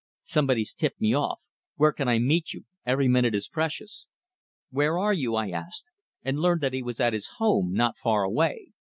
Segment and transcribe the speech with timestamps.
[0.23, 1.41] Somebody's tipped me off.
[1.75, 2.65] Where can I meet you?
[2.87, 4.07] Every minute is precious."
[4.71, 5.91] "Where are you?" I asked,
[6.23, 8.69] and learned that he was at his home, not far away.